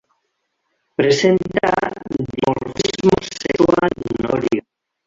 [0.95, 1.69] Presenta
[2.09, 4.61] dimorfismo sexual notorio.